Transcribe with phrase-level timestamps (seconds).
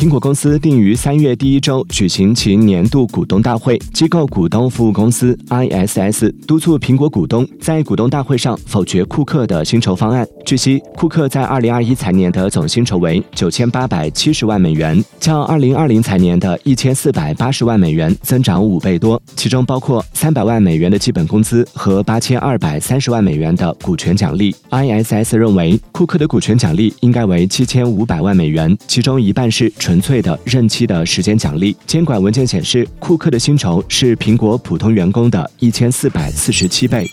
[0.00, 3.76] 苹果公司定于三月第一周举行其年度股东大会。
[3.92, 10.26] 机构股东服务公司 ISS 督促苹果股东在股东大会上否决库克的薪酬方案。
[10.46, 24.56] 据悉，库克在二零二一财年的总薪酬为九千八百七十万美元，较二零二零财年的一千四百八十万美元增长五倍多，其中包括三百万美元的基本工资和八千二百三十万美元的股权奖励。
[24.70, 31.76] ISS 认为，库克的股权奖励应该为七千五百万美元，其中一半是纯粹的任期的时间奖励。
[31.84, 37.10] 监管文件显示，库克的薪酬是苹果普通员工的一千四百四十七倍。